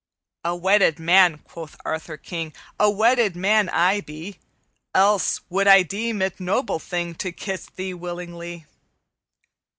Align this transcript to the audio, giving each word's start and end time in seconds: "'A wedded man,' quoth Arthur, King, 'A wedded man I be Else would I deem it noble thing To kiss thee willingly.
"'A 0.43 0.55
wedded 0.55 0.97
man,' 0.97 1.37
quoth 1.37 1.77
Arthur, 1.85 2.17
King, 2.17 2.51
'A 2.79 2.89
wedded 2.89 3.35
man 3.35 3.69
I 3.69 4.01
be 4.01 4.39
Else 4.95 5.41
would 5.51 5.67
I 5.67 5.83
deem 5.83 6.23
it 6.23 6.39
noble 6.39 6.79
thing 6.79 7.13
To 7.21 7.31
kiss 7.31 7.67
thee 7.75 7.93
willingly. 7.93 8.65